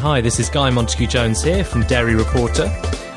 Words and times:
Hi, 0.00 0.20
this 0.20 0.38
is 0.38 0.50
Guy 0.50 0.68
Montague 0.68 1.06
Jones 1.06 1.42
here 1.42 1.64
from 1.64 1.82
Dairy 1.86 2.14
Reporter, 2.14 2.64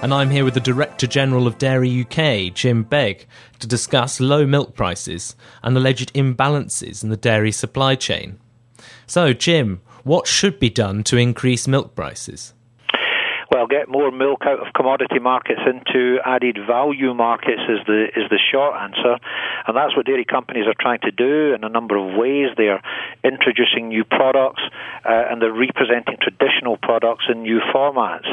and 0.01 0.13
I'm 0.13 0.29
here 0.29 0.45
with 0.45 0.53
the 0.53 0.61
Director 0.61 1.07
General 1.07 1.45
of 1.45 1.57
Dairy 1.57 2.01
UK, 2.01 2.53
Jim 2.53 2.83
Begg, 2.83 3.27
to 3.59 3.67
discuss 3.67 4.21
low 4.21 4.45
milk 4.47 4.75
prices 4.75 5.35
and 5.61 5.75
alleged 5.75 6.13
imbalances 6.13 7.03
in 7.03 7.09
the 7.09 7.17
dairy 7.17 7.51
supply 7.51 7.95
chain. 7.95 8.39
So, 9.05 9.33
Jim, 9.33 9.81
what 10.03 10.25
should 10.25 10.57
be 10.57 10.69
done 10.69 11.03
to 11.03 11.17
increase 11.17 11.67
milk 11.67 11.95
prices? 11.95 12.53
Well, 13.51 13.65
get 13.67 13.89
more 13.89 14.11
milk 14.11 14.43
out 14.45 14.59
of 14.65 14.73
commodity 14.73 15.19
markets 15.19 15.61
into 15.65 16.17
added 16.23 16.57
value 16.67 17.13
markets 17.13 17.61
is 17.67 17.79
the 17.87 18.05
is 18.15 18.29
the 18.29 18.39
short 18.51 18.75
answer, 18.75 19.17
and 19.67 19.75
that's 19.75 19.95
what 19.95 20.05
dairy 20.05 20.25
companies 20.25 20.65
are 20.67 20.77
trying 20.79 20.99
to 21.01 21.11
do 21.11 21.53
in 21.53 21.63
a 21.63 21.69
number 21.69 21.97
of 21.97 22.17
ways. 22.17 22.49
They 22.57 22.67
are 22.67 22.81
introducing 23.23 23.89
new 23.89 24.03
products 24.03 24.61
uh, 25.05 25.25
and 25.29 25.41
they're 25.41 25.53
representing 25.53 26.17
traditional 26.21 26.77
products 26.77 27.25
in 27.29 27.43
new 27.43 27.59
formats. 27.73 28.27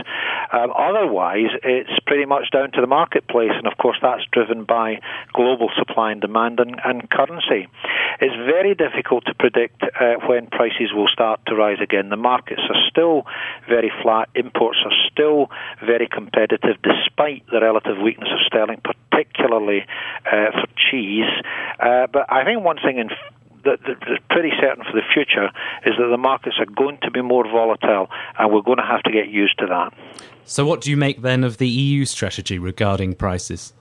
Um, 0.52 0.72
otherwise, 0.76 1.50
it's 1.64 1.98
pretty 2.06 2.24
much 2.24 2.50
down 2.52 2.72
to 2.72 2.80
the 2.80 2.86
marketplace, 2.86 3.52
and 3.56 3.66
of 3.66 3.78
course, 3.78 3.98
that's 4.02 4.22
driven 4.32 4.64
by 4.64 5.00
global 5.32 5.70
supply 5.78 6.12
and 6.12 6.20
demand 6.20 6.60
and, 6.60 6.80
and 6.84 7.08
currency. 7.10 7.68
It's 8.20 8.34
very 8.34 8.74
difficult 8.74 9.24
to 9.26 9.34
predict 9.34 9.82
uh, 9.82 10.14
when 10.26 10.46
prices 10.46 10.92
will 10.94 11.08
start 11.08 11.40
to 11.46 11.54
rise 11.54 11.78
again. 11.82 12.08
The 12.08 12.16
markets 12.16 12.62
are 12.68 12.80
still 12.90 13.26
very 13.68 13.92
flat. 14.02 14.28
Imports 14.34 14.78
are 14.84 14.96
still 15.10 15.50
very 15.84 16.08
competitive 16.08 16.76
despite 16.82 17.46
the 17.50 17.60
relative 17.60 17.98
weakness 17.98 18.28
of 18.32 18.40
sterling, 18.46 18.80
particularly 18.82 19.84
uh, 20.26 20.50
for 20.52 20.66
cheese. 20.90 21.30
Uh, 21.78 22.06
but 22.12 22.30
I 22.30 22.44
think 22.44 22.64
one 22.64 22.78
thing 22.78 22.98
in 22.98 23.10
that, 23.64 23.80
is 24.08 24.18
pretty 24.30 24.52
certain 24.60 24.84
for 24.84 24.92
the 24.92 25.02
future 25.12 25.50
is 25.84 25.94
that 25.98 26.08
the 26.08 26.16
markets 26.16 26.56
are 26.58 26.66
going 26.66 26.98
to 27.02 27.10
be 27.10 27.20
more 27.20 27.44
volatile, 27.44 28.08
and 28.38 28.52
we're 28.52 28.62
going 28.62 28.78
to 28.78 28.84
have 28.84 29.02
to 29.02 29.12
get 29.12 29.28
used 29.28 29.58
to 29.58 29.66
that. 29.66 29.92
So, 30.44 30.64
what 30.64 30.80
do 30.80 30.90
you 30.90 30.96
make 30.96 31.22
then 31.22 31.44
of 31.44 31.58
the 31.58 31.68
EU 31.68 32.04
strategy 32.04 32.58
regarding 32.58 33.14
prices? 33.14 33.72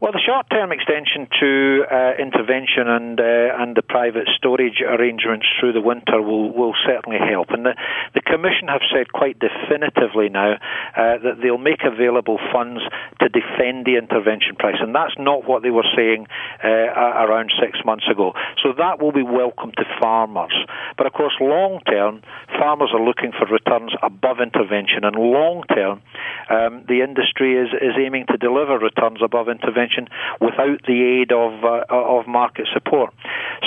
Well, 0.00 0.12
the 0.12 0.24
short-term 0.24 0.72
extension 0.72 1.28
to 1.28 1.84
uh, 1.84 2.12
intervention 2.16 2.88
and 2.88 3.20
uh, 3.20 3.60
and 3.60 3.76
the 3.76 3.84
private 3.84 4.32
storage 4.32 4.80
arrangements 4.80 5.44
through 5.60 5.74
the 5.74 5.84
winter 5.84 6.22
will, 6.22 6.48
will 6.56 6.72
certainly 6.88 7.20
help. 7.20 7.50
And 7.50 7.66
the, 7.66 7.76
the 8.16 8.24
Commission 8.24 8.72
have 8.72 8.80
said 8.88 9.12
quite 9.12 9.36
definitively 9.36 10.30
now 10.32 10.56
uh, 10.56 11.20
that 11.20 11.44
they'll 11.44 11.60
make 11.60 11.84
available 11.84 12.40
funds 12.48 12.80
to 13.20 13.28
defend 13.28 13.84
the 13.84 14.00
intervention 14.00 14.56
price, 14.56 14.80
and 14.80 14.94
that's 14.94 15.12
not 15.20 15.44
what 15.44 15.60
they 15.60 15.68
were 15.68 15.84
saying 15.94 16.28
uh, 16.64 17.28
around 17.28 17.52
six 17.60 17.84
months 17.84 18.08
ago. 18.08 18.32
So 18.64 18.72
that 18.80 19.04
will 19.04 19.12
be 19.12 19.22
welcome 19.22 19.72
to 19.76 19.84
farmers. 20.00 20.56
But 20.96 21.08
of 21.08 21.12
course, 21.12 21.36
long-term, 21.44 22.22
farmers 22.56 22.88
are 22.96 23.04
looking 23.04 23.36
for 23.36 23.44
returns 23.52 23.92
above 24.00 24.40
intervention, 24.40 25.04
and 25.04 25.12
long-term, 25.12 26.00
um, 26.48 26.88
the 26.88 27.04
industry 27.04 27.60
is, 27.60 27.68
is 27.84 28.00
aiming 28.00 28.32
to 28.32 28.40
deliver 28.40 28.80
returns 28.80 29.20
above 29.20 29.52
intervention 29.52 29.89
without 30.40 30.82
the 30.86 31.20
aid 31.20 31.32
of 31.32 31.64
uh, 31.64 31.84
of 31.90 32.26
market 32.26 32.66
support. 32.72 33.14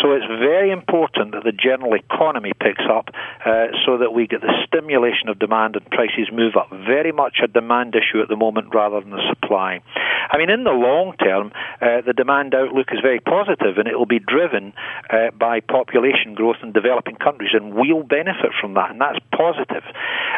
So 0.02 0.11
it's 0.13 0.25
very 0.25 0.71
important 0.71 1.31
that 1.33 1.43
the 1.43 1.52
general 1.52 1.93
economy 1.93 2.52
picks 2.59 2.83
up 2.89 3.09
uh, 3.45 3.67
so 3.85 3.97
that 3.99 4.13
we 4.13 4.27
get 4.27 4.41
the 4.41 4.53
stimulation 4.67 5.29
of 5.29 5.39
demand 5.39 5.75
and 5.75 5.85
prices 5.89 6.29
move 6.31 6.55
up. 6.55 6.69
Very 6.69 7.11
much 7.11 7.39
a 7.44 7.47
demand 7.47 7.95
issue 7.95 8.21
at 8.21 8.27
the 8.27 8.35
moment 8.35 8.73
rather 8.73 8.99
than 8.99 9.11
the 9.11 9.23
supply. 9.29 9.81
I 10.31 10.38
mean, 10.38 10.49
in 10.49 10.63
the 10.63 10.71
long 10.71 11.16
term, 11.17 11.51
uh, 11.81 12.01
the 12.05 12.13
demand 12.13 12.55
outlook 12.55 12.88
is 12.91 12.99
very 13.01 13.19
positive 13.19 13.77
and 13.77 13.88
it 13.88 13.97
will 13.97 14.07
be 14.07 14.19
driven 14.19 14.73
uh, 15.09 15.31
by 15.38 15.59
population 15.59 16.33
growth 16.33 16.57
in 16.63 16.71
developing 16.71 17.16
countries, 17.16 17.51
and 17.53 17.73
we'll 17.73 18.03
benefit 18.03 18.51
from 18.59 18.73
that, 18.73 18.91
and 18.91 19.01
that's 19.01 19.19
positive. 19.35 19.83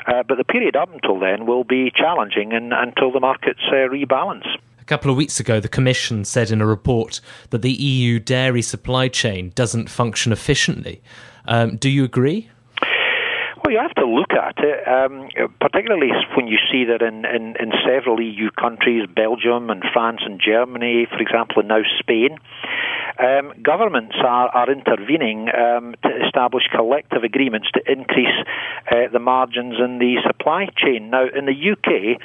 Uh, 0.07 0.23
but 0.27 0.37
the 0.37 0.43
period 0.43 0.75
up 0.75 0.93
until 0.93 1.19
then 1.19 1.45
will 1.45 1.63
be 1.63 1.91
challenging 1.95 2.53
and, 2.53 2.73
until 2.73 3.11
the 3.11 3.19
markets 3.19 3.61
uh, 3.69 3.87
rebalance. 3.89 4.47
A 4.85 4.87
couple 4.87 5.09
of 5.09 5.17
weeks 5.17 5.39
ago, 5.39 5.59
the 5.59 5.67
Commission 5.67 6.23
said 6.25 6.51
in 6.51 6.61
a 6.61 6.65
report 6.67 7.19
that 7.49 7.63
the 7.63 7.71
EU 7.71 8.19
dairy 8.19 8.61
supply 8.61 9.07
chain 9.07 9.51
doesn't 9.55 9.89
function 9.89 10.31
efficiently. 10.31 11.01
Um, 11.47 11.77
do 11.77 11.89
you 11.89 12.03
agree? 12.03 12.51
Well, 13.63 13.73
you 13.73 13.79
have 13.79 13.95
to 13.95 14.05
look 14.05 14.29
at 14.33 14.59
it, 14.59 14.87
um, 14.87 15.27
particularly 15.59 16.11
when 16.37 16.45
you 16.45 16.59
see 16.71 16.85
that 16.85 17.01
in, 17.01 17.25
in, 17.25 17.55
in, 17.59 17.71
several 17.83 18.21
EU 18.21 18.51
countries, 18.51 19.09
Belgium 19.09 19.71
and 19.71 19.81
France 19.91 20.21
and 20.23 20.39
Germany, 20.39 21.07
for 21.09 21.17
example, 21.17 21.61
and 21.61 21.69
now 21.69 21.81
Spain, 21.97 22.37
um, 23.19 23.53
governments 23.61 24.15
are, 24.23 24.49
are 24.49 24.71
intervening 24.71 25.47
um, 25.49 25.95
to 26.03 26.09
establish 26.25 26.63
collective 26.73 27.23
agreements 27.23 27.67
to 27.73 27.81
increase 27.91 28.35
uh, 28.91 29.07
the 29.11 29.19
margins 29.19 29.75
in 29.79 29.99
the 29.99 30.17
supply 30.25 30.67
chain. 30.77 31.09
Now, 31.09 31.25
in 31.27 31.45
the 31.45 31.55
UK, 31.55 32.19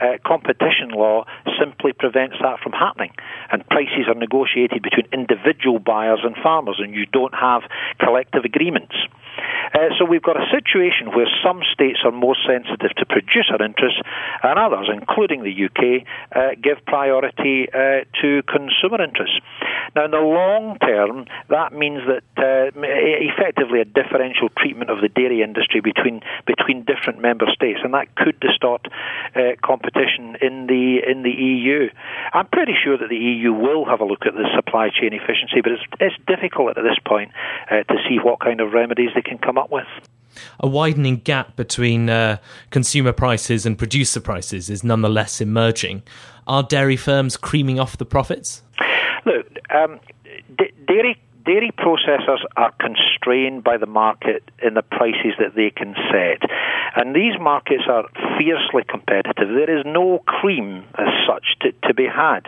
uh, 0.00 0.18
competition 0.26 0.90
law 0.90 1.24
simply 1.58 1.92
prevents 1.92 2.36
that 2.42 2.60
from 2.60 2.72
happening, 2.72 3.12
and 3.50 3.66
prices 3.68 4.06
are 4.08 4.14
negotiated 4.14 4.82
between 4.82 5.06
individual 5.12 5.78
buyers 5.78 6.20
and 6.22 6.36
farmers, 6.42 6.76
and 6.78 6.94
you 6.94 7.06
don't 7.06 7.34
have 7.34 7.62
collective 7.98 8.44
agreements. 8.44 8.94
Uh, 9.74 9.90
so 9.98 10.04
we've 10.04 10.22
got 10.22 10.36
a 10.36 10.46
situation 10.50 11.10
where 11.16 11.26
some 11.42 11.60
states 11.72 12.00
are 12.04 12.12
more 12.12 12.36
sensitive 12.46 12.94
to 12.96 13.06
producer 13.06 13.58
interests, 13.64 14.00
and 14.42 14.58
others, 14.58 14.88
including 14.92 15.42
the 15.42 15.50
UK, 15.50 16.06
uh, 16.36 16.54
give 16.62 16.84
priority 16.86 17.66
uh, 17.72 18.04
to 18.20 18.42
consumer 18.46 19.02
interests. 19.02 19.40
Now, 19.94 20.06
in 20.06 20.10
the 20.10 20.18
long 20.18 20.76
term, 20.78 21.26
that 21.50 21.72
means 21.72 22.00
that 22.06 22.24
uh, 22.36 22.70
effectively 22.74 23.80
a 23.80 23.84
differential 23.84 24.48
treatment 24.58 24.90
of 24.90 25.00
the 25.00 25.08
dairy 25.08 25.42
industry 25.42 25.80
between 25.80 26.20
between 26.46 26.84
different 26.84 27.20
member 27.20 27.46
states, 27.54 27.80
and 27.84 27.94
that 27.94 28.14
could 28.16 28.38
distort 28.40 28.86
uh, 29.36 29.54
competition 29.64 30.36
in 30.42 30.66
the 30.66 30.98
in 31.06 31.22
the 31.22 31.30
EU. 31.30 31.88
I'm 32.32 32.48
pretty 32.48 32.74
sure 32.82 32.98
that 32.98 33.08
the 33.08 33.16
EU 33.16 33.52
will 33.52 33.84
have 33.84 34.00
a 34.00 34.04
look 34.04 34.26
at 34.26 34.34
the 34.34 34.48
supply 34.56 34.90
chain 34.90 35.12
efficiency, 35.12 35.60
but 35.62 35.72
it's 35.72 35.84
it's 36.00 36.16
difficult 36.26 36.76
at 36.76 36.82
this 36.82 36.98
point 37.06 37.30
uh, 37.70 37.84
to 37.84 37.96
see 38.08 38.18
what 38.18 38.40
kind 38.40 38.60
of 38.60 38.72
remedies 38.72 39.10
they 39.14 39.22
can 39.22 39.38
come 39.38 39.58
up 39.58 39.70
with. 39.70 39.86
A 40.58 40.66
widening 40.66 41.18
gap 41.18 41.54
between 41.54 42.10
uh, 42.10 42.38
consumer 42.70 43.12
prices 43.12 43.64
and 43.64 43.78
producer 43.78 44.20
prices 44.20 44.68
is 44.68 44.82
nonetheless 44.82 45.40
emerging. 45.40 46.02
Are 46.46 46.62
dairy 46.62 46.96
firms 46.96 47.36
creaming 47.36 47.80
off 47.80 47.96
the 47.96 48.04
profits? 48.04 48.62
Look, 49.26 49.46
um, 49.74 50.00
d- 50.58 50.72
dairy 50.86 51.18
dairy 51.44 51.70
processors 51.76 52.42
are 52.56 52.72
constrained 52.80 53.64
by 53.64 53.76
the 53.76 53.86
market 53.86 54.42
in 54.62 54.74
the 54.74 54.82
prices 54.82 55.34
that 55.38 55.54
they 55.54 55.70
can 55.70 55.94
set. 56.10 56.48
And 56.96 57.14
these 57.14 57.38
markets 57.40 57.84
are 57.88 58.04
fiercely 58.38 58.84
competitive. 58.88 59.48
There 59.48 59.78
is 59.78 59.84
no 59.84 60.20
cream 60.26 60.84
as 60.98 61.08
such 61.26 61.44
to, 61.62 61.72
to 61.88 61.94
be 61.94 62.06
had. 62.06 62.46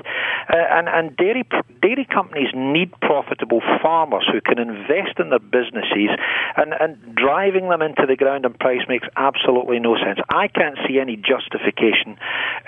Uh, 0.48 0.56
and 0.56 0.88
and 0.88 1.16
dairy, 1.16 1.44
dairy 1.82 2.06
companies 2.06 2.48
need 2.54 2.92
profitable 3.00 3.60
farmers 3.82 4.26
who 4.30 4.40
can 4.40 4.58
invest 4.58 5.18
in 5.18 5.30
their 5.30 5.40
businesses, 5.40 6.10
and, 6.56 6.72
and 6.78 7.14
driving 7.14 7.68
them 7.68 7.82
into 7.82 8.06
the 8.06 8.16
ground 8.16 8.44
and 8.44 8.58
price 8.58 8.82
makes 8.88 9.08
absolutely 9.16 9.80
no 9.80 9.96
sense. 9.96 10.18
I 10.28 10.48
can't 10.48 10.78
see 10.86 10.98
any 11.00 11.16
justification 11.16 12.18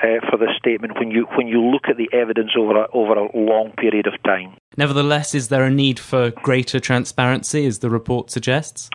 uh, 0.03 0.21
for 0.28 0.37
this 0.37 0.56
statement 0.59 0.99
when 0.99 1.11
you, 1.11 1.27
when 1.37 1.47
you 1.47 1.62
look 1.62 1.88
at 1.88 1.97
the 1.97 2.11
evidence 2.12 2.53
over 2.59 2.84
a, 2.84 2.87
over 2.93 3.15
a 3.15 3.37
long 3.37 3.72
period 3.72 4.06
of 4.06 4.21
time. 4.25 4.56
Nevertheless, 4.78 5.34
is 5.34 5.49
there 5.49 5.65
a 5.65 5.71
need 5.71 5.99
for 5.99 6.31
greater 6.31 6.78
transparency, 6.78 7.66
as 7.66 7.81
the 7.81 7.91
report 7.91 8.31
suggests? 8.31 8.89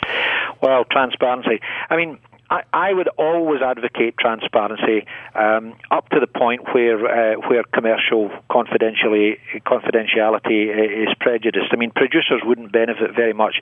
Well, 0.61 0.85
transparency. 0.89 1.59
I 1.89 1.97
mean, 1.97 2.19
I, 2.49 2.61
I 2.71 2.93
would 2.93 3.09
always 3.17 3.61
advocate 3.61 4.17
transparency 4.17 5.05
um, 5.35 5.75
up 5.91 6.07
to 6.09 6.21
the 6.21 6.27
point 6.27 6.73
where 6.73 7.05
uh, 7.05 7.35
where 7.49 7.63
commercial 7.63 8.29
confidentiality 8.49 11.03
is 11.03 11.09
prejudiced. 11.19 11.67
I 11.71 11.75
mean, 11.75 11.91
producers 11.91 12.41
wouldn't 12.45 12.71
benefit 12.71 13.13
very 13.15 13.33
much 13.33 13.55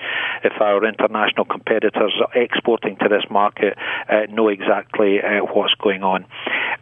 if 0.44 0.62
our 0.62 0.86
international 0.86 1.46
competitors 1.46 2.14
exporting 2.36 2.98
to 2.98 3.08
this 3.08 3.24
market 3.32 3.78
uh, 4.10 4.26
know 4.30 4.50
exactly 4.50 5.22
uh, 5.22 5.46
what's 5.54 5.74
going 5.76 6.04
on. 6.04 6.26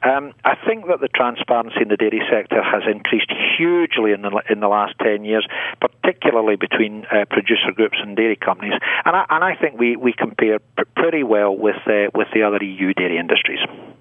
Um, 0.03 0.33
I 0.45 0.55
think 0.65 0.87
that 0.87 1.01
the 1.01 1.09
transparency 1.09 1.81
in 1.81 1.89
the 1.89 1.97
dairy 1.97 2.21
sector 2.31 2.61
has 2.63 2.83
increased 2.89 3.31
hugely 3.57 4.11
in 4.11 4.21
the 4.21 4.31
in 4.49 4.59
the 4.59 4.67
last 4.67 4.93
ten 5.01 5.25
years, 5.25 5.47
particularly 5.81 6.55
between 6.55 7.05
uh, 7.11 7.25
producer 7.29 7.71
groups 7.75 7.97
and 8.01 8.15
dairy 8.15 8.37
companies, 8.37 8.73
and 9.05 9.15
I, 9.15 9.25
and 9.29 9.43
I 9.43 9.55
think 9.55 9.79
we 9.79 9.95
we 9.95 10.13
compare 10.13 10.59
pretty 10.95 11.23
well 11.23 11.55
with 11.55 11.81
uh, 11.87 12.09
with 12.13 12.27
the 12.33 12.43
other 12.43 12.63
EU 12.63 12.93
dairy 12.93 13.17
industries. 13.17 13.59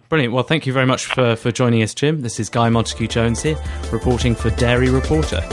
Brilliant. 0.09 0.33
Well, 0.33 0.45
thank 0.45 0.67
you 0.67 0.73
very 0.73 0.87
much 0.87 1.05
for, 1.05 1.37
for 1.37 1.53
joining 1.53 1.83
us, 1.83 1.93
Jim. 1.93 2.23
This 2.23 2.41
is 2.41 2.49
Guy 2.49 2.71
Montague 2.71 3.09
Jones 3.09 3.43
here, 3.43 3.59
reporting 3.93 4.35
for 4.35 4.49
Dairy 4.51 4.89
Reporter. 4.89 5.45